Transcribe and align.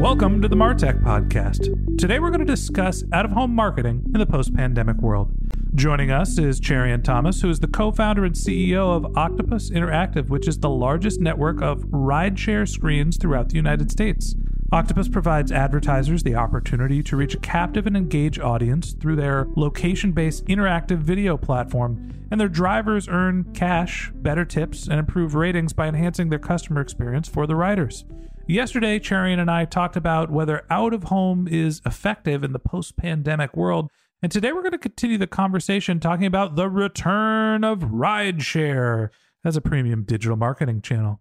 Welcome 0.00 0.40
to 0.40 0.48
the 0.48 0.56
Martech 0.56 1.02
Podcast. 1.02 1.98
Today 1.98 2.20
we're 2.20 2.30
going 2.30 2.40
to 2.40 2.46
discuss 2.46 3.04
out 3.12 3.26
of 3.26 3.32
home 3.32 3.54
marketing 3.54 4.02
in 4.14 4.18
the 4.18 4.24
post 4.24 4.54
pandemic 4.54 4.96
world. 4.96 5.30
Joining 5.74 6.10
us 6.10 6.38
is 6.38 6.58
Cherian 6.58 7.04
Thomas, 7.04 7.42
who 7.42 7.50
is 7.50 7.60
the 7.60 7.66
co 7.66 7.92
founder 7.92 8.24
and 8.24 8.34
CEO 8.34 8.96
of 8.96 9.14
Octopus 9.18 9.68
Interactive, 9.68 10.30
which 10.30 10.48
is 10.48 10.58
the 10.58 10.70
largest 10.70 11.20
network 11.20 11.60
of 11.60 11.80
rideshare 11.90 12.66
screens 12.66 13.18
throughout 13.18 13.50
the 13.50 13.56
United 13.56 13.90
States. 13.90 14.34
Octopus 14.72 15.06
provides 15.06 15.52
advertisers 15.52 16.22
the 16.22 16.34
opportunity 16.34 17.02
to 17.02 17.14
reach 17.14 17.34
a 17.34 17.38
captive 17.38 17.86
and 17.86 17.94
engaged 17.94 18.40
audience 18.40 18.94
through 18.94 19.16
their 19.16 19.48
location 19.54 20.12
based 20.12 20.46
interactive 20.46 21.00
video 21.00 21.36
platform, 21.36 22.26
and 22.30 22.40
their 22.40 22.48
drivers 22.48 23.06
earn 23.06 23.44
cash, 23.52 24.10
better 24.14 24.46
tips, 24.46 24.88
and 24.88 24.98
improve 24.98 25.34
ratings 25.34 25.74
by 25.74 25.88
enhancing 25.88 26.30
their 26.30 26.38
customer 26.38 26.80
experience 26.80 27.28
for 27.28 27.46
the 27.46 27.54
riders. 27.54 28.06
Yesterday, 28.50 28.98
Cherian 28.98 29.38
and 29.38 29.48
I 29.48 29.64
talked 29.64 29.94
about 29.94 30.28
whether 30.28 30.66
out 30.70 30.92
of 30.92 31.04
home 31.04 31.46
is 31.46 31.80
effective 31.86 32.42
in 32.42 32.52
the 32.52 32.58
post 32.58 32.96
pandemic 32.96 33.56
world. 33.56 33.88
And 34.22 34.32
today 34.32 34.52
we're 34.52 34.62
going 34.62 34.72
to 34.72 34.78
continue 34.78 35.18
the 35.18 35.28
conversation 35.28 36.00
talking 36.00 36.26
about 36.26 36.56
the 36.56 36.68
return 36.68 37.62
of 37.62 37.78
rideshare 37.78 39.10
as 39.44 39.56
a 39.56 39.60
premium 39.60 40.02
digital 40.02 40.36
marketing 40.36 40.82
channel. 40.82 41.20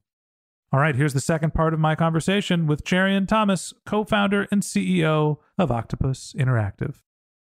All 0.74 0.80
right, 0.80 0.96
here's 0.96 1.14
the 1.14 1.22
second 1.22 1.54
part 1.54 1.72
of 1.72 1.80
my 1.80 1.94
conversation 1.94 2.66
with 2.66 2.84
Cherian 2.84 3.28
Thomas, 3.28 3.76
co 3.86 4.04
founder 4.04 4.48
and 4.52 4.64
CEO 4.64 5.38
of 5.60 5.72
Octopus 5.72 6.34
Interactive. 6.36 6.96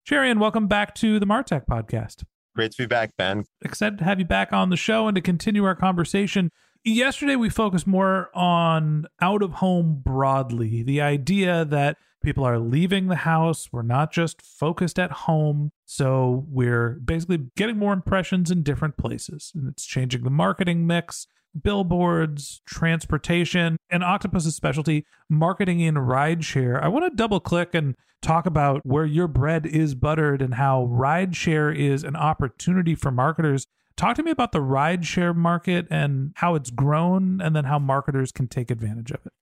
Cherian, 0.05 0.39
welcome 0.39 0.67
back 0.67 0.93
to 0.95 1.21
the 1.21 1.25
Martech 1.25 1.65
podcast. 1.67 2.25
Great 2.53 2.71
to 2.71 2.83
be 2.83 2.85
back, 2.85 3.15
Ben. 3.17 3.45
Excited 3.63 3.99
to 3.99 4.03
have 4.03 4.19
you 4.19 4.25
back 4.25 4.51
on 4.51 4.71
the 4.71 4.75
show 4.75 5.07
and 5.07 5.15
to 5.15 5.21
continue 5.21 5.63
our 5.63 5.75
conversation. 5.75 6.51
Yesterday, 6.85 7.35
we 7.35 7.49
focused 7.49 7.87
more 7.87 8.29
on 8.33 9.05
out 9.21 9.43
of 9.43 9.53
home 9.53 10.01
broadly, 10.03 10.81
the 10.81 11.01
idea 11.01 11.65
that 11.65 11.97
people 12.23 12.45
are 12.45 12.59
leaving 12.59 13.07
the 13.07 13.17
house. 13.17 13.69
We're 13.71 13.81
not 13.81 14.11
just 14.11 14.41
focused 14.41 14.97
at 14.97 15.11
home. 15.11 15.71
So 15.85 16.45
we're 16.49 16.91
basically 17.03 17.49
getting 17.55 17.77
more 17.77 17.93
impressions 17.93 18.51
in 18.51 18.63
different 18.63 18.97
places. 18.97 19.51
And 19.55 19.67
it's 19.67 19.85
changing 19.85 20.23
the 20.23 20.29
marketing 20.29 20.87
mix, 20.87 21.27
billboards, 21.59 22.61
transportation, 22.65 23.77
and 23.89 24.03
Octopus's 24.03 24.55
specialty, 24.55 25.05
marketing 25.29 25.79
in 25.79 25.95
rideshare. 25.95 26.81
I 26.81 26.87
want 26.87 27.05
to 27.05 27.15
double 27.15 27.39
click 27.39 27.73
and 27.73 27.95
talk 28.21 28.45
about 28.45 28.85
where 28.85 29.05
your 29.05 29.27
bread 29.27 29.65
is 29.65 29.95
buttered 29.95 30.41
and 30.41 30.55
how 30.55 30.87
rideshare 30.91 31.75
is 31.75 32.03
an 32.03 32.15
opportunity 32.15 32.95
for 32.95 33.11
marketers 33.11 33.65
Talk 33.99 34.15
to 34.15 34.23
me 34.23 34.31
about 34.31 34.53
the 34.53 34.59
rideshare 34.59 35.35
market 35.35 35.85
and 35.89 36.31
how 36.35 36.55
it's 36.55 36.69
grown 36.69 37.41
and 37.41 37.53
then 37.53 37.65
how 37.65 37.77
marketers 37.77 38.31
can 38.31 38.47
take 38.47 38.71
advantage 38.71 39.11
of 39.11 39.25
it. 39.25 39.33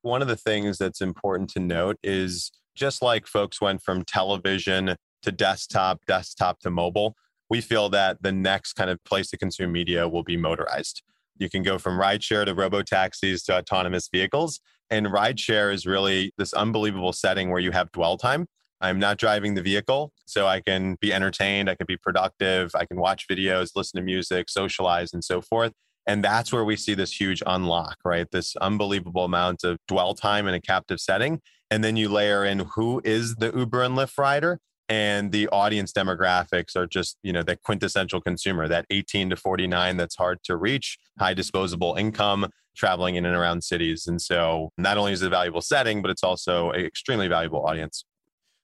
One 0.00 0.22
of 0.22 0.28
the 0.28 0.38
things 0.38 0.78
that's 0.78 1.02
important 1.02 1.50
to 1.50 1.60
note 1.60 1.98
is 2.02 2.50
just 2.74 3.02
like 3.02 3.26
folks 3.26 3.60
went 3.60 3.82
from 3.82 4.02
television 4.04 4.96
to 5.22 5.30
desktop, 5.30 6.00
desktop 6.06 6.60
to 6.60 6.70
mobile, 6.70 7.14
we 7.50 7.60
feel 7.60 7.90
that 7.90 8.22
the 8.22 8.32
next 8.32 8.72
kind 8.72 8.88
of 8.88 9.04
place 9.04 9.28
to 9.32 9.36
consume 9.36 9.72
media 9.72 10.08
will 10.08 10.22
be 10.22 10.38
motorized. 10.38 11.02
You 11.36 11.50
can 11.50 11.62
go 11.62 11.76
from 11.76 12.00
rideshare 12.00 12.46
to 12.46 12.54
robo 12.54 12.80
taxis 12.80 13.42
to 13.42 13.58
autonomous 13.58 14.08
vehicles. 14.10 14.60
And 14.88 15.08
rideshare 15.08 15.74
is 15.74 15.84
really 15.84 16.32
this 16.38 16.54
unbelievable 16.54 17.12
setting 17.12 17.50
where 17.50 17.60
you 17.60 17.72
have 17.72 17.92
dwell 17.92 18.16
time. 18.16 18.46
I'm 18.80 18.98
not 18.98 19.18
driving 19.18 19.54
the 19.54 19.62
vehicle, 19.62 20.12
so 20.26 20.46
I 20.46 20.60
can 20.60 20.96
be 21.00 21.12
entertained, 21.12 21.68
I 21.68 21.74
can 21.74 21.86
be 21.86 21.96
productive, 21.96 22.70
I 22.74 22.86
can 22.86 22.98
watch 22.98 23.26
videos, 23.28 23.72
listen 23.74 23.98
to 23.98 24.04
music, 24.04 24.48
socialize, 24.48 25.12
and 25.12 25.22
so 25.22 25.40
forth. 25.40 25.72
And 26.06 26.24
that's 26.24 26.52
where 26.52 26.64
we 26.64 26.76
see 26.76 26.94
this 26.94 27.20
huge 27.20 27.42
unlock, 27.46 27.98
right? 28.04 28.26
This 28.30 28.56
unbelievable 28.56 29.24
amount 29.24 29.64
of 29.64 29.78
dwell 29.86 30.14
time 30.14 30.48
in 30.48 30.54
a 30.54 30.60
captive 30.60 30.98
setting. 30.98 31.40
And 31.70 31.84
then 31.84 31.96
you 31.96 32.08
layer 32.08 32.44
in 32.44 32.60
who 32.74 33.00
is 33.04 33.36
the 33.36 33.52
Uber 33.54 33.82
and 33.82 33.96
Lyft 33.96 34.18
rider. 34.18 34.58
And 34.88 35.30
the 35.30 35.46
audience 35.50 35.92
demographics 35.92 36.74
are 36.74 36.86
just, 36.86 37.16
you 37.22 37.32
know, 37.32 37.44
the 37.44 37.54
quintessential 37.54 38.20
consumer, 38.20 38.66
that 38.66 38.86
18 38.90 39.30
to 39.30 39.36
49 39.36 39.96
that's 39.98 40.16
hard 40.16 40.42
to 40.44 40.56
reach, 40.56 40.98
high 41.20 41.32
disposable 41.32 41.94
income, 41.94 42.48
traveling 42.76 43.14
in 43.14 43.24
and 43.24 43.36
around 43.36 43.62
cities. 43.62 44.08
And 44.08 44.20
so 44.20 44.70
not 44.76 44.96
only 44.98 45.12
is 45.12 45.22
it 45.22 45.28
a 45.28 45.30
valuable 45.30 45.60
setting, 45.60 46.02
but 46.02 46.10
it's 46.10 46.24
also 46.24 46.70
an 46.70 46.84
extremely 46.84 47.28
valuable 47.28 47.64
audience. 47.64 48.04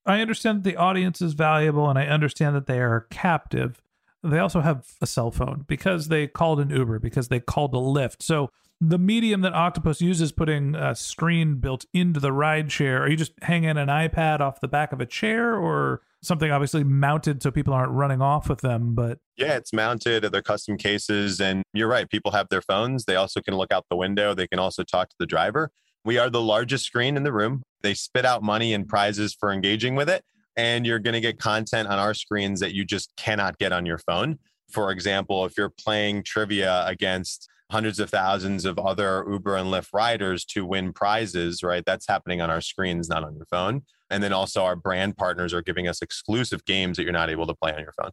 I 0.07 0.21
understand 0.21 0.59
that 0.59 0.71
the 0.71 0.77
audience 0.77 1.21
is 1.21 1.35
valuable 1.35 1.89
and 1.89 1.99
I 1.99 2.07
understand 2.07 2.55
that 2.57 2.67
they 2.67 2.81
are 2.81 3.07
captive. 3.11 3.83
They 4.23 4.39
also 4.39 4.61
have 4.61 4.87
a 5.01 5.07
cell 5.07 5.31
phone 5.31 5.65
because 5.67 6.09
they 6.09 6.27
called 6.27 6.61
an 6.61 6.71
Uber, 6.71 6.99
because 6.99 7.29
they 7.29 7.41
called 7.41 7.75
a 7.75 7.79
Lyft. 7.79 8.23
So 8.23 8.51
the 8.81 8.99
medium 8.99 9.41
that 9.41 9.55
Octopus 9.55 10.01
uses 10.01 10.33
putting 10.33 10.75
a 10.75 10.95
screen 10.95 11.57
built 11.57 11.87
into 11.95 12.21
the 12.21 12.33
ride 12.33 12.71
share, 12.71 13.03
are 13.03 13.09
you 13.09 13.17
just 13.17 13.33
hanging 13.43 13.77
an 13.77 13.89
iPad 13.89 14.41
off 14.41 14.61
the 14.61 14.69
back 14.69 14.93
of 14.93 15.01
a 15.01 15.07
chair 15.07 15.57
or 15.57 16.03
something 16.23 16.51
obviously 16.51 16.85
mounted 16.85 17.43
so 17.43 17.51
people 17.51 17.73
aren't 17.73 17.93
running 17.93 18.21
off 18.21 18.49
with 18.49 18.61
them? 18.61 18.95
But 18.95 19.19
yeah, 19.37 19.57
it's 19.57 19.73
mounted 19.73 20.25
at 20.25 20.33
their 20.33 20.43
custom 20.43 20.77
cases. 20.77 21.41
And 21.41 21.63
you're 21.73 21.89
right, 21.89 22.09
people 22.09 22.33
have 22.33 22.49
their 22.49 22.63
phones. 22.63 23.05
They 23.05 23.17
also 23.17 23.41
can 23.41 23.55
look 23.55 23.73
out 23.73 23.87
the 23.89 23.97
window. 23.97 24.35
They 24.35 24.47
can 24.47 24.59
also 24.59 24.83
talk 24.83 25.09
to 25.09 25.17
the 25.19 25.27
driver. 25.27 25.71
We 26.05 26.19
are 26.19 26.31
the 26.31 26.43
largest 26.43 26.85
screen 26.85 27.17
in 27.17 27.23
the 27.23 27.33
room. 27.33 27.63
They 27.87 27.95
spit 27.95 28.25
out 28.25 28.43
money 28.43 28.75
and 28.75 28.89
prizes 28.89 29.33
for 29.39 29.53
engaging 29.53 29.95
with 29.95 30.11
it. 30.11 30.25
And 30.57 30.85
you're 30.85 30.99
going 30.99 31.15
to 31.15 31.21
get 31.21 31.39
content 31.39 31.87
on 31.87 32.01
our 32.01 32.15
screens 32.15 32.59
that 32.59 32.75
you 32.75 32.85
just 32.85 33.13
cannot 33.17 33.59
get 33.59 33.71
on 33.71 33.87
your 33.87 33.99
phone. 33.99 34.41
For 34.73 34.91
example, 34.91 35.45
if 35.45 35.57
you're 35.57 35.71
playing 35.71 36.25
trivia 36.25 36.85
against 36.85 37.49
hundreds 37.71 38.01
of 38.01 38.11
thousands 38.11 38.65
of 38.65 38.77
other 38.77 39.25
Uber 39.31 39.55
and 39.55 39.69
Lyft 39.69 39.91
riders 39.93 40.45
to 40.47 40.67
win 40.67 40.93
prizes, 40.93 41.63
right? 41.63 41.85
That's 41.87 42.09
happening 42.09 42.41
on 42.41 42.51
our 42.51 42.61
screens, 42.61 43.09
not 43.09 43.23
on 43.23 43.37
your 43.37 43.47
phone. 43.47 43.83
And 44.11 44.21
then 44.21 44.33
also, 44.33 44.65
our 44.65 44.75
brand 44.75 45.17
partners 45.17 45.55
are 45.55 45.63
giving 45.63 45.87
us 45.87 46.03
exclusive 46.03 46.65
games 46.65 46.97
that 46.97 47.05
you're 47.05 47.13
not 47.13 47.31
able 47.31 47.47
to 47.47 47.55
play 47.55 47.73
on 47.73 47.81
your 47.81 47.95
phone. 48.01 48.11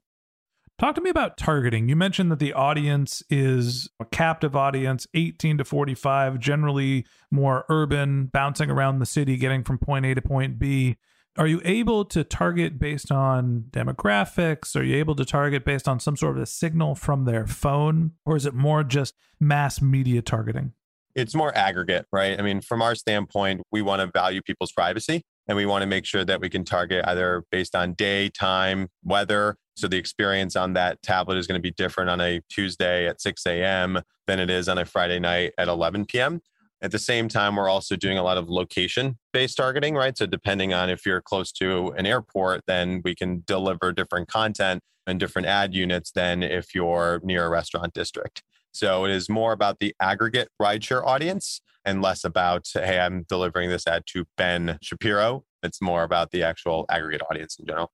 Talk 0.80 0.96
to 0.96 1.02
me 1.02 1.12
about 1.12 1.38
targeting. 1.38 1.88
You 1.88 1.96
mentioned 1.96 2.32
that 2.32 2.40
the 2.40 2.54
audience 2.54 3.22
is 3.30 3.90
a 4.00 4.06
captive 4.06 4.56
audience, 4.56 5.06
18 5.14 5.60
to 5.60 5.64
45, 5.64 6.40
generally 6.40 7.06
more 7.30 7.64
urban, 7.70 8.26
bouncing 8.26 8.72
around 8.72 9.00
the 9.00 9.06
city, 9.06 9.38
getting 9.38 9.64
from 9.64 9.78
point 9.78 10.06
A 10.06 10.16
to 10.16 10.22
point 10.22 10.58
B. 10.58 10.98
Are 11.38 11.48
you 11.48 11.62
able 11.64 12.06
to 12.06 12.24
target 12.24 12.80
based 12.80 13.12
on 13.12 13.66
demographics? 13.72 14.76
Are 14.76 14.84
you 14.84 14.98
able 14.98 15.16
to 15.16 15.26
target 15.26 15.64
based 15.64 15.88
on 15.88 16.00
some 16.00 16.18
sort 16.18 16.38
of 16.38 16.44
a 16.44 16.46
signal 16.48 16.96
from 16.96 17.26
their 17.26 17.48
phone? 17.48 18.12
Or 18.26 18.36
is 18.36 18.46
it 18.46 18.54
more 18.54 18.84
just 18.84 19.16
mass 19.40 19.82
media 19.82 20.22
targeting? 20.22 20.74
It's 21.16 21.36
more 21.36 21.56
aggregate, 21.56 22.08
right? 22.12 22.40
I 22.40 22.42
mean, 22.44 22.62
from 22.62 22.82
our 22.82 22.96
standpoint, 22.96 23.62
we 23.72 23.84
want 23.84 24.02
to 24.02 24.12
value 24.12 24.42
people's 24.42 24.72
privacy 24.72 25.24
and 25.48 25.56
we 25.56 25.66
want 25.66 25.84
to 25.84 25.88
make 25.88 26.06
sure 26.06 26.26
that 26.26 26.42
we 26.42 26.50
can 26.50 26.66
target 26.66 27.06
either 27.08 27.44
based 27.52 27.76
on 27.76 27.94
day, 27.94 28.30
time, 28.30 28.90
weather, 29.04 29.58
So 29.76 29.88
the 29.88 29.98
experience 29.98 30.56
on 30.56 30.74
that 30.74 31.02
tablet 31.02 31.38
is 31.38 31.48
going 31.48 31.60
to 31.60 31.62
be 31.62 31.72
different 31.72 32.10
on 32.10 32.22
a 32.22 32.42
Tuesday 32.50 33.08
at 33.08 33.22
6 33.22 33.46
a.m. 33.48 34.02
than 34.28 34.40
it 34.40 34.50
is 34.50 34.70
on 34.70 34.78
a 34.78 34.86
Friday 34.86 35.20
night 35.20 35.54
at 35.58 35.68
11 35.68 36.06
p.m. 36.06 36.42
At 36.82 36.92
the 36.92 37.00
same 37.00 37.30
time, 37.30 37.56
we're 37.56 37.70
also 37.70 37.96
doing 37.96 38.18
a 38.18 38.24
lot 38.24 38.38
of 38.38 38.50
location 38.50 39.18
based 39.32 39.56
targeting, 39.56 39.96
right? 39.96 40.18
So, 40.18 40.26
depending 40.26 40.74
on 40.74 40.90
if 40.90 41.06
you're 41.06 41.22
close 41.22 41.52
to 41.54 41.94
an 41.98 42.06
airport, 42.06 42.64
then 42.68 43.02
we 43.06 43.16
can 43.16 43.44
deliver 43.48 43.94
different 43.94 44.28
content 44.28 44.82
and 45.08 45.18
different 45.18 45.48
ad 45.48 45.74
units 45.74 46.12
than 46.12 46.44
if 46.44 46.76
you're 46.76 47.22
near 47.24 47.46
a 47.46 47.50
restaurant 47.50 47.94
district. 47.94 48.44
So, 48.74 49.06
it 49.06 49.12
is 49.12 49.30
more 49.30 49.54
about 49.54 49.80
the 49.80 49.96
aggregate 50.02 50.50
rideshare 50.62 51.06
audience 51.06 51.62
and 51.86 52.02
less 52.02 52.26
about, 52.26 52.68
hey, 52.74 53.00
I'm 53.00 53.26
delivering 53.30 53.70
this 53.70 53.88
ad 53.88 54.04
to 54.08 54.26
Ben 54.36 54.78
Shapiro. 54.82 55.46
It's 55.64 55.82
more 55.82 56.04
about 56.04 56.32
the 56.32 56.44
actual 56.44 56.86
aggregate 56.90 57.22
audience 57.30 57.58
in 57.58 57.66
general. 57.66 57.94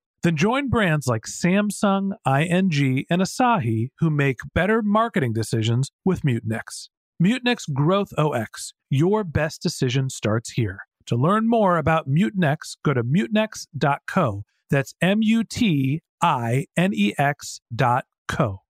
Then 0.23 0.35
join 0.35 0.69
brands 0.69 1.07
like 1.07 1.23
Samsung, 1.23 2.11
ING, 2.27 3.05
and 3.09 3.21
Asahi 3.21 3.89
who 3.99 4.09
make 4.09 4.39
better 4.53 4.81
marketing 4.83 5.33
decisions 5.33 5.91
with 6.05 6.21
Mutinex. 6.21 6.89
Mutinex 7.21 7.71
Growth 7.73 8.13
OX. 8.17 8.73
Your 8.89 9.23
best 9.23 9.61
decision 9.61 10.09
starts 10.09 10.51
here. 10.51 10.79
To 11.07 11.15
learn 11.15 11.49
more 11.49 11.77
about 11.77 12.07
Mutinex, 12.07 12.77
go 12.83 12.93
to 12.93 13.03
mutinex.co. 13.03 14.43
That's 14.69 14.93
M 15.01 15.21
U 15.21 15.43
T 15.43 16.01
I 16.21 16.65
N 16.77 16.91
E 16.93 17.13
X 17.17 17.59
dot 17.75 18.05
co. 18.27 18.61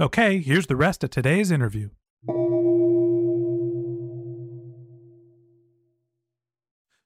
Okay, 0.00 0.40
here's 0.40 0.66
the 0.66 0.76
rest 0.76 1.04
of 1.04 1.10
today's 1.10 1.50
interview. 1.50 1.90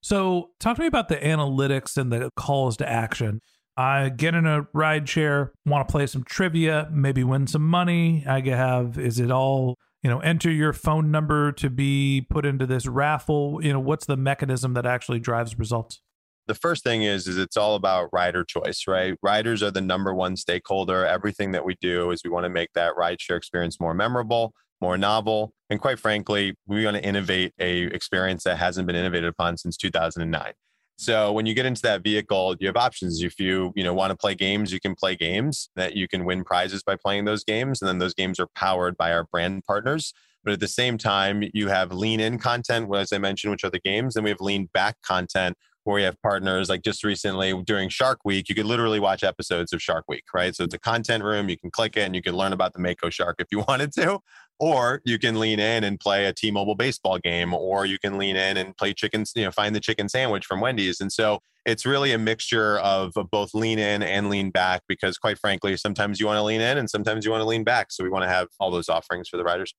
So, 0.02 0.50
talk 0.58 0.76
to 0.76 0.80
me 0.80 0.88
about 0.88 1.08
the 1.08 1.16
analytics 1.16 1.96
and 1.96 2.10
the 2.10 2.30
calls 2.34 2.76
to 2.78 2.88
action. 2.88 3.40
I 3.80 4.10
get 4.10 4.34
in 4.34 4.44
a 4.44 4.66
ride 4.74 5.08
share, 5.08 5.54
want 5.64 5.88
to 5.88 5.90
play 5.90 6.06
some 6.06 6.22
trivia, 6.22 6.90
maybe 6.92 7.24
win 7.24 7.46
some 7.46 7.66
money. 7.66 8.22
I 8.26 8.40
have, 8.40 8.98
is 8.98 9.18
it 9.18 9.30
all, 9.30 9.78
you 10.02 10.10
know, 10.10 10.20
enter 10.20 10.50
your 10.50 10.74
phone 10.74 11.10
number 11.10 11.50
to 11.52 11.70
be 11.70 12.26
put 12.28 12.44
into 12.44 12.66
this 12.66 12.86
raffle? 12.86 13.58
You 13.62 13.72
know, 13.72 13.80
what's 13.80 14.04
the 14.04 14.18
mechanism 14.18 14.74
that 14.74 14.84
actually 14.84 15.18
drives 15.18 15.58
results? 15.58 16.02
The 16.46 16.54
first 16.54 16.84
thing 16.84 17.04
is, 17.04 17.26
is 17.26 17.38
it's 17.38 17.56
all 17.56 17.74
about 17.74 18.10
rider 18.12 18.44
choice, 18.44 18.84
right? 18.86 19.16
Riders 19.22 19.62
are 19.62 19.70
the 19.70 19.80
number 19.80 20.12
one 20.12 20.36
stakeholder. 20.36 21.06
Everything 21.06 21.52
that 21.52 21.64
we 21.64 21.74
do 21.80 22.10
is 22.10 22.20
we 22.22 22.28
want 22.28 22.44
to 22.44 22.50
make 22.50 22.68
that 22.74 22.92
rideshare 22.98 23.38
experience 23.38 23.80
more 23.80 23.94
memorable, 23.94 24.52
more 24.82 24.98
novel, 24.98 25.54
and 25.70 25.80
quite 25.80 25.98
frankly, 25.98 26.54
we 26.66 26.84
want 26.84 26.98
to 26.98 27.02
innovate 27.02 27.54
a 27.58 27.84
experience 27.84 28.44
that 28.44 28.58
hasn't 28.58 28.86
been 28.86 28.96
innovated 28.96 29.30
upon 29.30 29.56
since 29.56 29.78
2009. 29.78 30.52
So 31.00 31.32
when 31.32 31.46
you 31.46 31.54
get 31.54 31.64
into 31.64 31.80
that 31.80 32.04
vehicle, 32.04 32.56
you 32.60 32.66
have 32.66 32.76
options. 32.76 33.22
If 33.22 33.40
you, 33.40 33.72
you 33.74 33.82
know, 33.82 33.94
want 33.94 34.10
to 34.10 34.16
play 34.18 34.34
games, 34.34 34.70
you 34.70 34.78
can 34.78 34.94
play 34.94 35.16
games 35.16 35.70
that 35.74 35.96
you 35.96 36.06
can 36.06 36.26
win 36.26 36.44
prizes 36.44 36.82
by 36.82 36.96
playing 36.96 37.24
those 37.24 37.42
games. 37.42 37.80
And 37.80 37.88
then 37.88 37.96
those 37.96 38.12
games 38.12 38.38
are 38.38 38.48
powered 38.54 38.98
by 38.98 39.10
our 39.10 39.24
brand 39.24 39.64
partners. 39.64 40.12
But 40.44 40.52
at 40.52 40.60
the 40.60 40.68
same 40.68 40.98
time, 40.98 41.42
you 41.54 41.68
have 41.68 41.90
lean 41.90 42.20
in 42.20 42.36
content, 42.38 42.94
as 42.94 43.14
I 43.14 43.18
mentioned, 43.18 43.50
which 43.50 43.64
are 43.64 43.70
the 43.70 43.80
games. 43.80 44.14
And 44.14 44.24
we 44.24 44.30
have 44.30 44.42
lean 44.42 44.68
back 44.74 44.96
content 45.02 45.56
where 45.84 45.94
we 45.94 46.02
have 46.02 46.20
partners 46.20 46.68
like 46.68 46.82
just 46.82 47.02
recently 47.02 47.54
during 47.64 47.88
Shark 47.88 48.18
Week, 48.22 48.50
you 48.50 48.54
could 48.54 48.66
literally 48.66 49.00
watch 49.00 49.22
episodes 49.22 49.72
of 49.72 49.80
Shark 49.80 50.04
Week, 50.06 50.24
right? 50.34 50.54
So 50.54 50.64
it's 50.64 50.74
a 50.74 50.78
content 50.78 51.24
room. 51.24 51.48
You 51.48 51.56
can 51.56 51.70
click 51.70 51.96
it 51.96 52.02
and 52.02 52.14
you 52.14 52.20
can 52.20 52.34
learn 52.34 52.52
about 52.52 52.74
the 52.74 52.78
Mako 52.78 53.08
shark 53.08 53.36
if 53.38 53.46
you 53.50 53.64
wanted 53.68 53.92
to. 53.94 54.20
Or 54.60 55.00
you 55.06 55.18
can 55.18 55.40
lean 55.40 55.58
in 55.58 55.84
and 55.84 55.98
play 55.98 56.26
a 56.26 56.34
T-Mobile 56.34 56.74
baseball 56.74 57.18
game, 57.18 57.54
or 57.54 57.86
you 57.86 57.98
can 57.98 58.18
lean 58.18 58.36
in 58.36 58.58
and 58.58 58.76
play 58.76 58.92
chicken, 58.92 59.24
you 59.34 59.44
know, 59.44 59.50
find 59.50 59.74
the 59.74 59.80
chicken 59.80 60.08
sandwich 60.08 60.44
from 60.44 60.60
Wendy's. 60.60 61.00
And 61.00 61.10
so 61.10 61.40
it's 61.64 61.86
really 61.86 62.12
a 62.12 62.18
mixture 62.18 62.78
of, 62.78 63.14
both 63.30 63.54
lean 63.54 63.78
in 63.78 64.02
and 64.02 64.28
lean 64.28 64.50
back 64.50 64.82
because 64.86 65.16
quite 65.16 65.38
frankly, 65.38 65.76
sometimes 65.78 66.20
you 66.20 66.26
want 66.26 66.36
to 66.36 66.42
lean 66.42 66.60
in 66.60 66.76
and 66.76 66.90
sometimes 66.90 67.24
you 67.24 67.30
want 67.30 67.40
to 67.40 67.46
lean 67.46 67.64
back. 67.64 67.90
So 67.90 68.04
we 68.04 68.10
want 68.10 68.24
to 68.24 68.28
have 68.28 68.48
all 68.58 68.70
those 68.70 68.88
offerings 68.90 69.28
for 69.28 69.38
the 69.38 69.44
riders. 69.44 69.74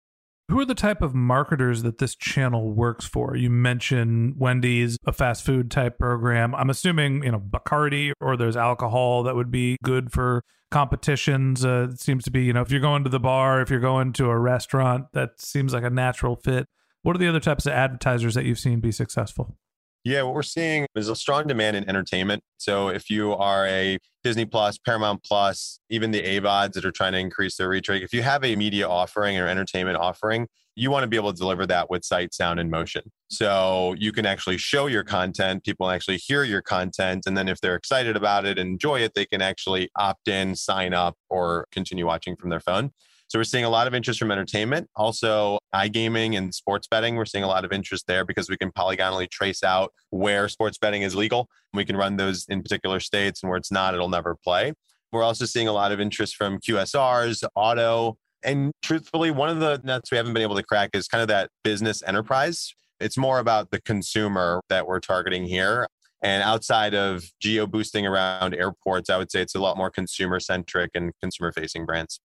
Who 0.51 0.59
are 0.59 0.65
the 0.65 0.75
type 0.75 1.01
of 1.01 1.15
marketers 1.15 1.81
that 1.83 1.99
this 1.99 2.13
channel 2.13 2.73
works 2.73 3.05
for? 3.05 3.37
You 3.37 3.49
mentioned 3.49 4.35
Wendy's, 4.37 4.97
a 5.05 5.13
fast 5.13 5.45
food 5.45 5.71
type 5.71 5.97
program. 5.97 6.53
I'm 6.55 6.69
assuming, 6.69 7.23
you 7.23 7.31
know, 7.31 7.39
Bacardi 7.39 8.11
or 8.19 8.35
there's 8.35 8.57
alcohol 8.57 9.23
that 9.23 9.33
would 9.37 9.49
be 9.49 9.77
good 9.81 10.11
for 10.11 10.43
competitions. 10.69 11.63
Uh, 11.63 11.87
it 11.93 12.01
seems 12.01 12.25
to 12.25 12.31
be, 12.31 12.43
you 12.43 12.51
know, 12.51 12.59
if 12.59 12.69
you're 12.69 12.81
going 12.81 13.05
to 13.05 13.09
the 13.09 13.17
bar, 13.17 13.61
if 13.61 13.69
you're 13.69 13.79
going 13.79 14.11
to 14.11 14.25
a 14.25 14.37
restaurant, 14.37 15.05
that 15.13 15.39
seems 15.39 15.73
like 15.73 15.85
a 15.85 15.89
natural 15.89 16.35
fit. 16.35 16.67
What 17.01 17.15
are 17.15 17.19
the 17.19 17.29
other 17.29 17.39
types 17.39 17.65
of 17.65 17.71
advertisers 17.71 18.33
that 18.33 18.43
you've 18.43 18.59
seen 18.59 18.81
be 18.81 18.91
successful? 18.91 19.55
Yeah, 20.03 20.23
what 20.23 20.33
we're 20.33 20.41
seeing 20.41 20.87
is 20.95 21.09
a 21.09 21.15
strong 21.15 21.45
demand 21.45 21.77
in 21.77 21.87
entertainment. 21.87 22.41
So 22.57 22.87
if 22.87 23.07
you 23.11 23.33
are 23.33 23.67
a 23.67 23.99
Disney 24.23 24.45
Plus, 24.45 24.79
Paramount 24.79 25.23
Plus, 25.23 25.79
even 25.91 26.09
the 26.09 26.23
AVODs 26.23 26.73
that 26.73 26.85
are 26.85 26.91
trying 26.91 27.11
to 27.11 27.19
increase 27.19 27.55
their 27.57 27.69
reach 27.69 27.87
rate, 27.87 28.01
if 28.01 28.11
you 28.11 28.23
have 28.23 28.43
a 28.43 28.55
media 28.55 28.89
offering 28.89 29.37
or 29.37 29.47
entertainment 29.47 29.97
offering, 29.97 30.47
you 30.75 30.89
want 30.89 31.03
to 31.03 31.07
be 31.07 31.17
able 31.17 31.31
to 31.31 31.37
deliver 31.37 31.67
that 31.67 31.91
with 31.91 32.03
sight, 32.03 32.33
sound, 32.33 32.59
and 32.59 32.71
motion. 32.71 33.03
So 33.29 33.93
you 33.99 34.11
can 34.11 34.25
actually 34.25 34.57
show 34.57 34.87
your 34.87 35.03
content, 35.03 35.63
people 35.63 35.87
actually 35.89 36.17
hear 36.17 36.43
your 36.45 36.63
content, 36.63 37.25
and 37.27 37.37
then 37.37 37.47
if 37.47 37.61
they're 37.61 37.75
excited 37.75 38.15
about 38.15 38.45
it 38.45 38.57
and 38.57 38.71
enjoy 38.71 39.01
it, 39.01 39.13
they 39.13 39.25
can 39.27 39.41
actually 39.41 39.91
opt 39.95 40.27
in, 40.27 40.55
sign 40.55 40.95
up, 40.95 41.15
or 41.29 41.67
continue 41.71 42.07
watching 42.07 42.35
from 42.35 42.49
their 42.49 42.59
phone. 42.59 42.91
So 43.31 43.39
we're 43.39 43.45
seeing 43.45 43.63
a 43.63 43.69
lot 43.69 43.87
of 43.87 43.95
interest 43.95 44.19
from 44.19 44.29
entertainment. 44.29 44.89
Also, 44.93 45.57
iGaming 45.73 46.37
and 46.37 46.53
sports 46.53 46.85
betting. 46.85 47.15
We're 47.15 47.23
seeing 47.23 47.45
a 47.45 47.47
lot 47.47 47.63
of 47.63 47.71
interest 47.71 48.05
there 48.05 48.25
because 48.25 48.49
we 48.49 48.57
can 48.57 48.73
polygonally 48.73 49.25
trace 49.25 49.63
out 49.63 49.93
where 50.09 50.49
sports 50.49 50.77
betting 50.77 51.03
is 51.03 51.15
legal. 51.15 51.47
We 51.73 51.85
can 51.85 51.95
run 51.95 52.17
those 52.17 52.45
in 52.49 52.61
particular 52.61 52.99
states, 52.99 53.41
and 53.41 53.49
where 53.49 53.55
it's 53.55 53.71
not, 53.71 53.93
it'll 53.93 54.09
never 54.09 54.35
play. 54.35 54.73
We're 55.13 55.23
also 55.23 55.45
seeing 55.45 55.69
a 55.69 55.71
lot 55.71 55.93
of 55.93 56.01
interest 56.01 56.35
from 56.35 56.59
QSRs, 56.59 57.45
auto, 57.55 58.17
and 58.43 58.73
truthfully, 58.81 59.31
one 59.31 59.47
of 59.47 59.61
the 59.61 59.79
nuts 59.81 60.11
we 60.11 60.17
haven't 60.17 60.33
been 60.33 60.43
able 60.43 60.57
to 60.57 60.63
crack 60.63 60.89
is 60.91 61.07
kind 61.07 61.21
of 61.21 61.29
that 61.29 61.51
business 61.63 62.03
enterprise. 62.05 62.73
It's 62.99 63.17
more 63.17 63.39
about 63.39 63.71
the 63.71 63.79
consumer 63.79 64.59
that 64.67 64.87
we're 64.87 64.99
targeting 64.99 65.45
here. 65.45 65.87
And 66.21 66.43
outside 66.43 66.93
of 66.93 67.23
geo 67.39 67.65
boosting 67.65 68.05
around 68.05 68.55
airports, 68.55 69.09
I 69.09 69.15
would 69.15 69.31
say 69.31 69.41
it's 69.41 69.55
a 69.55 69.61
lot 69.61 69.77
more 69.77 69.89
consumer 69.89 70.41
centric 70.41 70.91
and 70.95 71.13
consumer 71.21 71.53
facing 71.53 71.85
brands. 71.85 72.19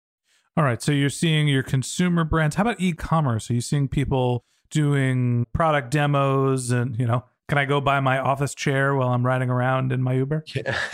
All 0.57 0.63
right. 0.63 0.81
So 0.81 0.93
you're 0.93 1.09
seeing 1.09 1.49
your 1.49 1.63
consumer 1.63 2.23
brands. 2.23 2.55
How 2.55 2.63
about 2.63 2.79
e-commerce? 2.79 3.49
Are 3.49 3.53
you 3.53 3.61
seeing 3.61 3.89
people 3.89 4.45
doing 4.69 5.45
product 5.53 5.91
demos 5.91 6.71
and, 6.71 6.97
you 6.97 7.05
know, 7.05 7.25
can 7.49 7.57
I 7.57 7.65
go 7.65 7.81
buy 7.81 7.99
my 7.99 8.19
office 8.19 8.55
chair 8.55 8.95
while 8.95 9.09
I'm 9.09 9.25
riding 9.25 9.49
around 9.49 9.91
in 9.91 10.01
my 10.01 10.13
Uber? 10.13 10.45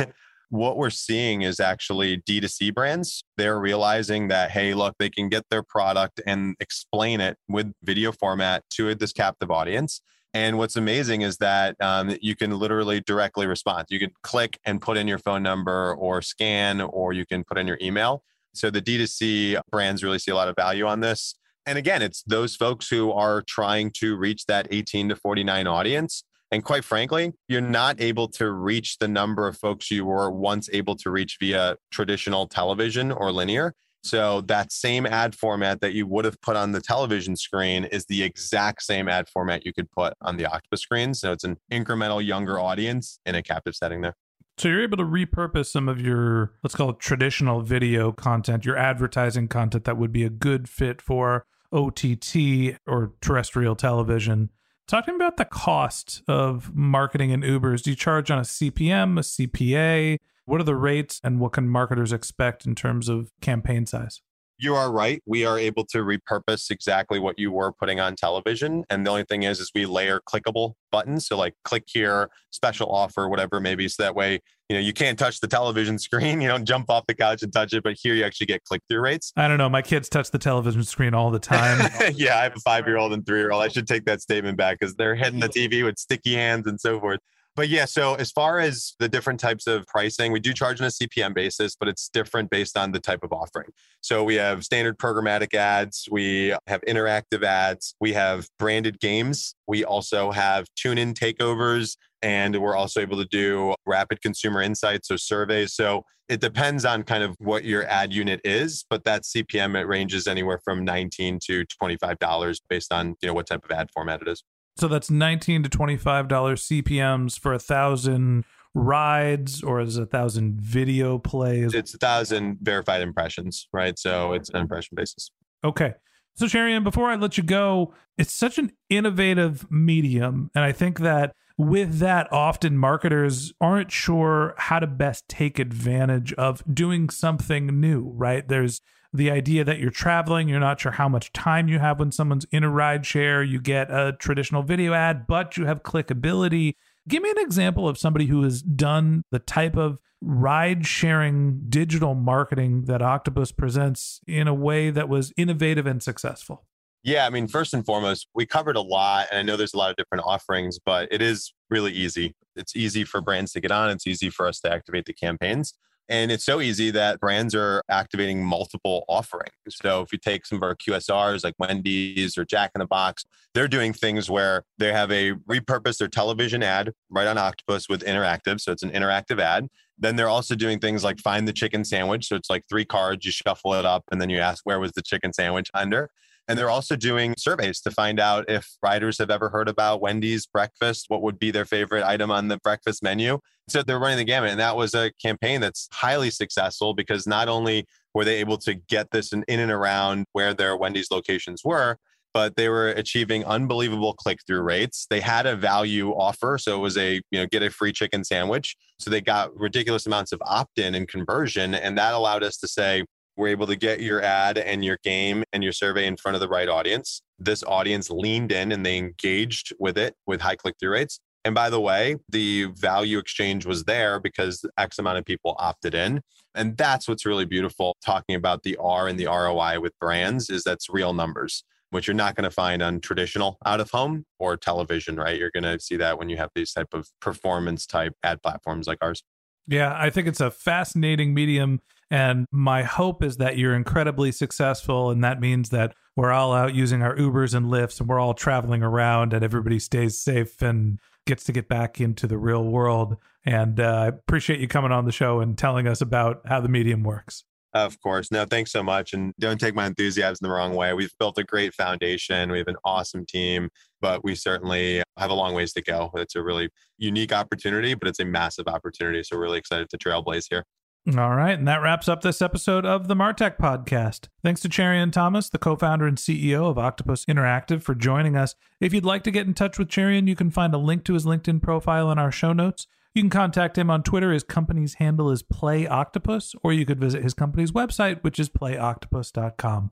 what 0.49 0.77
we're 0.77 0.89
seeing 0.89 1.43
is 1.43 1.59
actually 1.59 2.17
D2C 2.17 2.73
brands. 2.73 3.23
They're 3.37 3.59
realizing 3.59 4.29
that, 4.29 4.49
hey, 4.49 4.73
look, 4.73 4.95
they 4.97 5.11
can 5.11 5.29
get 5.29 5.47
their 5.49 5.63
product 5.63 6.19
and 6.25 6.55
explain 6.59 7.21
it 7.21 7.37
with 7.47 7.71
video 7.83 8.11
format 8.11 8.63
to 8.71 8.95
this 8.95 9.13
captive 9.13 9.51
audience. 9.51 10.01
And 10.33 10.57
what's 10.57 10.75
amazing 10.75 11.21
is 11.21 11.37
that 11.37 11.75
um, 11.81 12.17
you 12.21 12.35
can 12.35 12.57
literally 12.57 12.99
directly 13.01 13.45
respond. 13.45 13.87
You 13.89 13.99
can 13.99 14.11
click 14.23 14.59
and 14.65 14.81
put 14.81 14.97
in 14.97 15.07
your 15.07 15.19
phone 15.19 15.43
number 15.43 15.93
or 15.95 16.21
scan, 16.21 16.81
or 16.81 17.13
you 17.13 17.25
can 17.25 17.43
put 17.43 17.57
in 17.57 17.67
your 17.67 17.77
email. 17.81 18.23
So 18.53 18.69
the 18.69 18.81
D2C 18.81 19.59
brands 19.71 20.03
really 20.03 20.19
see 20.19 20.31
a 20.31 20.35
lot 20.35 20.47
of 20.47 20.55
value 20.55 20.85
on 20.85 20.99
this. 20.99 21.35
And 21.65 21.77
again, 21.77 22.01
it's 22.01 22.23
those 22.23 22.55
folks 22.55 22.89
who 22.89 23.11
are 23.11 23.43
trying 23.43 23.91
to 23.97 24.17
reach 24.17 24.45
that 24.47 24.67
18 24.71 25.09
to 25.09 25.15
49 25.15 25.67
audience. 25.67 26.23
And 26.51 26.63
quite 26.65 26.83
frankly, 26.83 27.31
you're 27.47 27.61
not 27.61 28.01
able 28.01 28.27
to 28.29 28.51
reach 28.51 28.97
the 28.97 29.07
number 29.07 29.47
of 29.47 29.57
folks 29.57 29.89
you 29.89 30.05
were 30.05 30.29
once 30.31 30.69
able 30.73 30.95
to 30.97 31.09
reach 31.09 31.37
via 31.39 31.77
traditional 31.91 32.47
television 32.47 33.11
or 33.11 33.31
linear. 33.31 33.73
So 34.03 34.41
that 34.41 34.71
same 34.71 35.05
ad 35.05 35.35
format 35.35 35.79
that 35.81 35.93
you 35.93 36.07
would 36.07 36.25
have 36.25 36.41
put 36.41 36.55
on 36.55 36.71
the 36.71 36.81
television 36.81 37.35
screen 37.35 37.85
is 37.85 38.05
the 38.05 38.23
exact 38.23 38.81
same 38.81 39.07
ad 39.07 39.29
format 39.29 39.65
you 39.65 39.73
could 39.73 39.89
put 39.91 40.13
on 40.21 40.37
the 40.37 40.47
Octopus 40.47 40.81
screen. 40.81 41.13
So 41.13 41.31
it's 41.31 41.43
an 41.43 41.57
incremental 41.71 42.25
younger 42.25 42.59
audience 42.59 43.19
in 43.25 43.35
a 43.35 43.43
captive 43.43 43.75
setting 43.75 44.01
there. 44.01 44.15
So 44.61 44.67
you're 44.67 44.83
able 44.83 44.97
to 44.97 45.03
repurpose 45.03 45.71
some 45.71 45.89
of 45.89 45.99
your, 45.99 46.53
let's 46.61 46.75
call 46.75 46.91
it 46.91 46.99
traditional 46.99 47.61
video 47.61 48.11
content, 48.11 48.63
your 48.63 48.77
advertising 48.77 49.47
content 49.47 49.85
that 49.85 49.97
would 49.97 50.11
be 50.11 50.23
a 50.23 50.29
good 50.29 50.69
fit 50.69 51.01
for 51.01 51.47
OTT 51.73 52.77
or 52.85 53.13
terrestrial 53.21 53.75
television. 53.75 54.51
Talking 54.87 55.15
about 55.15 55.37
the 55.37 55.45
cost 55.45 56.21
of 56.27 56.75
marketing 56.75 57.31
in 57.31 57.41
Ubers, 57.41 57.81
do 57.81 57.89
you 57.89 57.95
charge 57.95 58.29
on 58.29 58.37
a 58.37 58.43
CPM, 58.43 59.17
a 59.17 59.23
CPA? 59.23 60.17
What 60.45 60.61
are 60.61 60.65
the 60.65 60.75
rates 60.75 61.19
and 61.23 61.39
what 61.39 61.53
can 61.53 61.67
marketers 61.67 62.13
expect 62.13 62.67
in 62.67 62.75
terms 62.75 63.09
of 63.09 63.31
campaign 63.41 63.87
size? 63.87 64.21
You 64.61 64.75
are 64.75 64.91
right. 64.91 65.21
We 65.25 65.45
are 65.45 65.57
able 65.57 65.85
to 65.87 65.99
repurpose 65.99 66.69
exactly 66.69 67.19
what 67.19 67.39
you 67.39 67.51
were 67.51 67.71
putting 67.71 67.99
on 67.99 68.15
television. 68.15 68.83
And 68.89 69.05
the 69.05 69.09
only 69.09 69.23
thing 69.23 69.43
is, 69.43 69.59
is 69.59 69.71
we 69.73 69.85
layer 69.85 70.21
clickable 70.21 70.73
buttons. 70.91 71.27
So 71.27 71.37
like 71.37 71.55
click 71.63 71.85
here, 71.87 72.29
special 72.51 72.89
offer, 72.91 73.27
whatever 73.27 73.59
maybe. 73.59 73.87
So 73.87 74.03
that 74.03 74.15
way, 74.15 74.39
you 74.69 74.75
know, 74.75 74.79
you 74.79 74.93
can't 74.93 75.17
touch 75.17 75.39
the 75.39 75.47
television 75.47 75.97
screen. 75.99 76.41
You 76.41 76.47
don't 76.47 76.65
jump 76.65 76.89
off 76.89 77.05
the 77.07 77.15
couch 77.15 77.41
and 77.41 77.51
touch 77.51 77.73
it, 77.73 77.83
but 77.83 77.95
here 77.99 78.13
you 78.13 78.23
actually 78.23 78.45
get 78.47 78.63
click 78.63 78.81
through 78.87 79.01
rates. 79.01 79.33
I 79.35 79.47
don't 79.47 79.57
know. 79.57 79.69
My 79.69 79.81
kids 79.81 80.07
touch 80.09 80.29
the 80.29 80.39
television 80.39 80.83
screen 80.83 81.15
all 81.15 81.31
the 81.31 81.39
time. 81.39 81.89
yeah, 82.13 82.37
I 82.37 82.43
have 82.43 82.55
a 82.55 82.59
five 82.59 82.85
year 82.85 82.97
old 82.97 83.13
and 83.13 83.25
three 83.25 83.39
year 83.39 83.51
old. 83.51 83.63
I 83.63 83.67
should 83.67 83.87
take 83.87 84.05
that 84.05 84.21
statement 84.21 84.57
back 84.57 84.79
because 84.79 84.95
they're 84.95 85.15
hitting 85.15 85.39
the 85.39 85.49
TV 85.49 85.83
with 85.83 85.97
sticky 85.97 86.35
hands 86.35 86.67
and 86.67 86.79
so 86.79 86.99
forth. 86.99 87.19
But 87.55 87.67
yeah, 87.67 87.83
so 87.83 88.15
as 88.15 88.31
far 88.31 88.59
as 88.59 88.93
the 88.99 89.09
different 89.09 89.39
types 89.39 89.67
of 89.67 89.85
pricing, 89.85 90.31
we 90.31 90.39
do 90.39 90.53
charge 90.53 90.79
on 90.79 90.87
a 90.87 90.89
CPM 90.89 91.33
basis, 91.33 91.75
but 91.75 91.89
it's 91.89 92.07
different 92.07 92.49
based 92.49 92.77
on 92.77 92.93
the 92.93 92.99
type 92.99 93.23
of 93.23 93.33
offering. 93.33 93.71
So 93.99 94.23
we 94.23 94.35
have 94.35 94.63
standard 94.63 94.97
programmatic 94.97 95.53
ads, 95.53 96.07
we 96.09 96.55
have 96.67 96.81
interactive 96.87 97.43
ads, 97.43 97.93
we 97.99 98.13
have 98.13 98.47
branded 98.57 99.01
games, 99.01 99.53
we 99.67 99.83
also 99.83 100.31
have 100.31 100.65
tune 100.77 100.97
in 100.97 101.13
takeovers, 101.13 101.97
and 102.21 102.55
we're 102.61 102.75
also 102.75 103.01
able 103.01 103.17
to 103.17 103.25
do 103.25 103.75
rapid 103.85 104.21
consumer 104.21 104.61
insights, 104.61 105.11
or 105.11 105.17
surveys. 105.17 105.73
So 105.73 106.05
it 106.29 106.39
depends 106.39 106.85
on 106.85 107.03
kind 107.03 107.23
of 107.23 107.35
what 107.39 107.65
your 107.65 107.85
ad 107.87 108.13
unit 108.13 108.39
is, 108.45 108.85
but 108.89 109.03
that 109.03 109.23
CPM 109.23 109.77
it 109.77 109.87
ranges 109.87 110.25
anywhere 110.27 110.59
from 110.63 110.85
19 110.85 111.39
to 111.47 111.65
$25 111.65 112.61
based 112.69 112.93
on 112.93 113.15
you 113.21 113.27
know 113.27 113.33
what 113.33 113.47
type 113.47 113.65
of 113.65 113.71
ad 113.71 113.89
format 113.93 114.21
it 114.21 114.29
is. 114.29 114.41
So 114.77 114.87
that's 114.87 115.11
19 115.11 115.63
to 115.63 115.69
$25 115.69 116.27
CPMs 116.27 117.39
for 117.39 117.53
a 117.53 117.59
thousand 117.59 118.45
rides 118.73 119.63
or 119.63 119.81
is 119.81 119.97
a 119.97 120.05
thousand 120.05 120.59
video 120.59 121.17
plays? 121.17 121.73
It's 121.73 121.93
a 121.93 121.97
thousand 121.97 122.57
verified 122.61 123.01
impressions, 123.01 123.67
right? 123.73 123.97
So 123.99 124.33
it's 124.33 124.49
an 124.49 124.61
impression 124.61 124.95
basis. 124.95 125.31
Okay. 125.63 125.93
So 126.35 126.45
Cherian, 126.45 126.83
before 126.83 127.09
I 127.09 127.15
let 127.15 127.37
you 127.37 127.43
go, 127.43 127.93
it's 128.17 128.33
such 128.33 128.57
an 128.57 128.71
innovative 128.89 129.69
medium. 129.69 130.49
And 130.55 130.63
I 130.63 130.71
think 130.71 130.99
that 130.99 131.33
with 131.61 131.99
that, 131.99 132.31
often 132.33 132.75
marketers 132.75 133.53
aren't 133.61 133.91
sure 133.91 134.55
how 134.57 134.79
to 134.79 134.87
best 134.87 135.27
take 135.27 135.59
advantage 135.59 136.33
of 136.33 136.63
doing 136.73 137.09
something 137.09 137.79
new, 137.79 138.11
right? 138.15 138.47
There's 138.47 138.81
the 139.13 139.29
idea 139.29 139.63
that 139.63 139.77
you're 139.77 139.91
traveling, 139.91 140.49
you're 140.49 140.59
not 140.59 140.79
sure 140.79 140.93
how 140.93 141.07
much 141.07 141.31
time 141.33 141.67
you 141.67 141.77
have 141.77 141.99
when 141.99 142.11
someone's 142.11 142.45
in 142.51 142.63
a 142.63 142.69
ride 142.69 143.05
share, 143.05 143.43
you 143.43 143.59
get 143.61 143.91
a 143.91 144.15
traditional 144.17 144.63
video 144.63 144.93
ad, 144.93 145.27
but 145.27 145.55
you 145.55 145.67
have 145.67 145.83
clickability. 145.83 146.75
Give 147.07 147.21
me 147.21 147.29
an 147.29 147.39
example 147.39 147.87
of 147.87 147.97
somebody 147.97 148.25
who 148.25 148.41
has 148.41 148.63
done 148.63 149.23
the 149.29 149.39
type 149.39 149.77
of 149.77 149.99
ride 150.19 150.87
sharing 150.87 151.61
digital 151.69 152.15
marketing 152.15 152.85
that 152.85 153.03
Octopus 153.03 153.51
presents 153.51 154.21
in 154.25 154.47
a 154.47 154.53
way 154.53 154.89
that 154.89 155.09
was 155.09 155.31
innovative 155.37 155.85
and 155.85 156.01
successful. 156.01 156.65
Yeah, 157.03 157.25
I 157.25 157.31
mean, 157.31 157.47
first 157.47 157.73
and 157.73 157.83
foremost, 157.83 158.27
we 158.35 158.45
covered 158.45 158.75
a 158.75 158.81
lot, 158.81 159.27
and 159.31 159.39
I 159.39 159.41
know 159.41 159.57
there's 159.57 159.73
a 159.73 159.77
lot 159.77 159.89
of 159.89 159.95
different 159.95 160.23
offerings, 160.23 160.77
but 160.85 161.07
it 161.11 161.21
is 161.21 161.53
really 161.69 161.91
easy. 161.91 162.35
It's 162.55 162.75
easy 162.75 163.03
for 163.03 163.21
brands 163.21 163.53
to 163.53 163.59
get 163.59 163.71
on, 163.71 163.89
it's 163.89 164.05
easy 164.05 164.29
for 164.29 164.47
us 164.47 164.59
to 164.61 164.71
activate 164.71 165.05
the 165.05 165.13
campaigns. 165.13 165.73
And 166.09 166.29
it's 166.29 166.43
so 166.43 166.59
easy 166.59 166.91
that 166.91 167.21
brands 167.21 167.55
are 167.55 167.83
activating 167.89 168.43
multiple 168.43 169.05
offerings. 169.07 169.53
So 169.69 170.01
if 170.01 170.11
you 170.11 170.19
take 170.19 170.45
some 170.45 170.57
of 170.57 170.63
our 170.63 170.75
QSRs 170.75 171.43
like 171.43 171.53
Wendy's 171.57 172.37
or 172.37 172.43
Jack 172.43 172.71
in 172.75 172.79
the 172.79 172.85
Box, 172.85 173.23
they're 173.53 173.69
doing 173.69 173.93
things 173.93 174.29
where 174.29 174.63
they 174.77 174.91
have 174.91 175.09
a 175.09 175.31
repurposed 175.49 175.99
their 175.99 176.09
television 176.09 176.63
ad 176.63 176.91
right 177.09 177.27
on 177.27 177.37
Octopus 177.37 177.87
with 177.87 178.03
interactive. 178.03 178.59
So 178.59 178.73
it's 178.73 178.83
an 178.83 178.91
interactive 178.91 179.39
ad. 179.39 179.69
Then 179.97 180.17
they're 180.17 180.27
also 180.27 180.53
doing 180.53 180.79
things 180.79 181.01
like 181.01 181.19
find 181.19 181.47
the 181.47 181.53
chicken 181.53 181.85
sandwich. 181.85 182.27
So 182.27 182.35
it's 182.35 182.49
like 182.49 182.65
three 182.67 182.85
cards, 182.85 183.25
you 183.25 183.31
shuffle 183.31 183.73
it 183.75 183.85
up, 183.85 184.03
and 184.11 184.19
then 184.19 184.29
you 184.29 184.39
ask, 184.39 184.65
where 184.65 184.81
was 184.81 184.91
the 184.91 185.01
chicken 185.01 185.31
sandwich 185.31 185.69
under? 185.73 186.09
And 186.47 186.57
they're 186.57 186.69
also 186.69 186.95
doing 186.95 187.35
surveys 187.37 187.79
to 187.81 187.91
find 187.91 188.19
out 188.19 188.49
if 188.49 188.67
riders 188.83 189.17
have 189.19 189.29
ever 189.29 189.49
heard 189.49 189.69
about 189.69 190.01
Wendy's 190.01 190.45
breakfast, 190.45 191.05
what 191.07 191.21
would 191.21 191.39
be 191.39 191.51
their 191.51 191.65
favorite 191.65 192.03
item 192.03 192.31
on 192.31 192.47
the 192.47 192.57
breakfast 192.57 193.03
menu. 193.03 193.39
So 193.69 193.83
they're 193.83 193.99
running 193.99 194.17
the 194.17 194.23
gamut. 194.25 194.51
And 194.51 194.59
that 194.59 194.75
was 194.75 194.93
a 194.93 195.11
campaign 195.21 195.61
that's 195.61 195.87
highly 195.93 196.29
successful 196.29 196.93
because 196.93 197.25
not 197.25 197.47
only 197.47 197.85
were 198.13 198.25
they 198.25 198.37
able 198.37 198.57
to 198.59 198.73
get 198.73 199.11
this 199.11 199.31
in, 199.31 199.43
in 199.47 199.59
and 199.59 199.71
around 199.71 200.25
where 200.33 200.53
their 200.53 200.75
Wendy's 200.75 201.11
locations 201.11 201.63
were, 201.63 201.97
but 202.33 202.55
they 202.55 202.69
were 202.69 202.89
achieving 202.89 203.43
unbelievable 203.45 204.13
click-through 204.13 204.61
rates. 204.61 205.05
They 205.09 205.19
had 205.19 205.45
a 205.45 205.55
value 205.55 206.11
offer, 206.11 206.57
so 206.57 206.77
it 206.77 206.79
was 206.79 206.97
a 206.97 207.15
you 207.29 207.39
know 207.39 207.45
get 207.45 207.63
a 207.63 207.69
free 207.69 207.91
chicken 207.91 208.23
sandwich. 208.23 208.75
So 208.99 209.09
they 209.09 209.21
got 209.21 209.55
ridiculous 209.57 210.05
amounts 210.05 210.31
of 210.31 210.41
opt-in 210.45 210.95
and 210.95 211.07
conversion, 211.07 211.75
and 211.75 211.97
that 211.97 212.13
allowed 212.13 212.43
us 212.43 212.57
to 212.57 212.67
say, 212.67 213.03
we're 213.41 213.47
able 213.47 213.65
to 213.65 213.75
get 213.75 214.01
your 214.01 214.21
ad 214.21 214.59
and 214.59 214.85
your 214.85 214.99
game 215.03 215.43
and 215.51 215.63
your 215.63 215.73
survey 215.73 216.05
in 216.05 216.15
front 216.15 216.35
of 216.35 216.41
the 216.41 216.47
right 216.47 216.69
audience. 216.69 217.23
This 217.39 217.63
audience 217.63 218.11
leaned 218.11 218.51
in 218.51 218.71
and 218.71 218.85
they 218.85 218.99
engaged 218.99 219.73
with 219.79 219.97
it 219.97 220.15
with 220.27 220.41
high 220.41 220.55
click 220.55 220.75
through 220.79 220.91
rates. 220.91 221.19
And 221.43 221.55
by 221.55 221.71
the 221.71 221.81
way, 221.81 222.17
the 222.29 222.65
value 222.75 223.17
exchange 223.17 223.65
was 223.65 223.85
there 223.85 224.19
because 224.19 224.63
X 224.77 224.99
amount 224.99 225.17
of 225.17 225.25
people 225.25 225.55
opted 225.57 225.95
in. 225.95 226.21
And 226.53 226.77
that's 226.77 227.07
what's 227.07 227.25
really 227.25 227.45
beautiful 227.45 227.97
talking 228.05 228.35
about 228.35 228.61
the 228.61 228.77
R 228.77 229.07
and 229.07 229.19
the 229.19 229.25
ROI 229.25 229.79
with 229.79 229.97
brands 229.97 230.51
is 230.51 230.63
that's 230.63 230.87
real 230.87 231.13
numbers, 231.13 231.63
which 231.89 232.05
you're 232.05 232.13
not 232.13 232.35
going 232.35 232.43
to 232.43 232.51
find 232.51 232.83
on 232.83 232.99
traditional 232.99 233.57
out 233.65 233.79
of 233.79 233.89
home 233.89 234.23
or 234.37 234.55
television, 234.55 235.15
right? 235.15 235.39
You're 235.39 235.49
going 235.49 235.63
to 235.63 235.79
see 235.79 235.97
that 235.97 236.19
when 236.19 236.29
you 236.29 236.37
have 236.37 236.51
these 236.53 236.73
type 236.73 236.93
of 236.93 237.09
performance 237.19 237.87
type 237.87 238.13
ad 238.23 238.43
platforms 238.43 238.85
like 238.85 238.99
ours. 239.01 239.23
Yeah, 239.67 239.95
I 239.97 240.11
think 240.11 240.27
it's 240.27 240.41
a 240.41 240.51
fascinating 240.51 241.33
medium 241.33 241.81
and 242.11 242.45
my 242.51 242.83
hope 242.83 243.23
is 243.23 243.37
that 243.37 243.57
you're 243.57 243.73
incredibly 243.73 244.33
successful. 244.33 245.09
And 245.09 245.23
that 245.23 245.39
means 245.39 245.69
that 245.69 245.95
we're 246.17 246.33
all 246.33 246.53
out 246.53 246.75
using 246.75 247.01
our 247.01 247.15
Ubers 247.15 247.55
and 247.55 247.67
Lyfts 247.67 248.01
and 248.01 248.09
we're 248.09 248.19
all 248.19 248.33
traveling 248.33 248.83
around 248.83 249.33
and 249.33 249.43
everybody 249.45 249.79
stays 249.79 250.19
safe 250.19 250.61
and 250.61 250.99
gets 251.25 251.45
to 251.45 251.53
get 251.53 251.69
back 251.69 252.01
into 252.01 252.27
the 252.27 252.37
real 252.37 252.65
world. 252.65 253.15
And 253.45 253.79
uh, 253.79 253.93
I 253.93 254.07
appreciate 254.07 254.59
you 254.59 254.67
coming 254.67 254.91
on 254.91 255.05
the 255.05 255.13
show 255.13 255.39
and 255.39 255.57
telling 255.57 255.87
us 255.87 256.01
about 256.01 256.41
how 256.45 256.59
the 256.59 256.67
medium 256.67 257.03
works. 257.03 257.45
Of 257.73 257.97
course. 258.01 258.29
No, 258.29 258.43
thanks 258.43 258.73
so 258.73 258.83
much. 258.83 259.13
And 259.13 259.33
don't 259.39 259.57
take 259.57 259.73
my 259.73 259.85
enthusiasm 259.85 260.39
the 260.41 260.53
wrong 260.53 260.75
way. 260.75 260.93
We've 260.93 261.17
built 261.17 261.37
a 261.37 261.45
great 261.45 261.73
foundation. 261.73 262.51
We 262.51 262.57
have 262.57 262.67
an 262.67 262.75
awesome 262.83 263.25
team, 263.25 263.69
but 264.01 264.25
we 264.25 264.35
certainly 264.35 265.01
have 265.17 265.29
a 265.29 265.33
long 265.33 265.53
ways 265.53 265.71
to 265.73 265.81
go. 265.81 266.11
It's 266.15 266.35
a 266.35 266.43
really 266.43 266.67
unique 266.97 267.31
opportunity, 267.31 267.93
but 267.93 268.09
it's 268.09 268.19
a 268.19 268.25
massive 268.25 268.67
opportunity. 268.67 269.23
So, 269.23 269.37
really 269.37 269.57
excited 269.57 269.89
to 269.91 269.97
trailblaze 269.97 270.47
here. 270.49 270.65
All 271.07 271.35
right, 271.35 271.57
and 271.57 271.67
that 271.67 271.81
wraps 271.81 272.07
up 272.07 272.21
this 272.21 272.43
episode 272.43 272.85
of 272.85 273.07
the 273.07 273.15
Martech 273.15 273.57
podcast. 273.57 274.27
Thanks 274.43 274.61
to 274.61 274.69
Cherian 274.69 275.11
Thomas, 275.11 275.49
the 275.49 275.57
co-founder 275.57 276.05
and 276.05 276.17
CEO 276.17 276.69
of 276.69 276.77
Octopus 276.77 277.25
Interactive, 277.25 277.81
for 277.81 277.95
joining 277.95 278.37
us. 278.37 278.53
If 278.79 278.93
you'd 278.93 279.03
like 279.03 279.23
to 279.23 279.31
get 279.31 279.47
in 279.47 279.55
touch 279.55 279.79
with 279.79 279.87
Cherian, 279.87 280.27
you 280.27 280.35
can 280.35 280.51
find 280.51 280.75
a 280.75 280.77
link 280.77 281.03
to 281.05 281.15
his 281.15 281.25
LinkedIn 281.25 281.63
profile 281.63 282.11
in 282.11 282.19
our 282.19 282.31
show 282.31 282.53
notes. 282.53 282.85
You 283.15 283.23
can 283.23 283.31
contact 283.31 283.79
him 283.79 283.89
on 283.89 284.03
Twitter. 284.03 284.31
His 284.31 284.43
company's 284.43 284.93
handle 284.95 285.31
is 285.31 285.41
Play 285.41 285.87
Octopus, 285.87 286.53
or 286.63 286.71
you 286.71 286.85
could 286.85 286.99
visit 286.99 287.23
his 287.23 287.33
company's 287.33 287.71
website, 287.71 288.21
which 288.23 288.39
is 288.39 288.49
playoctopus.com. 288.49 289.91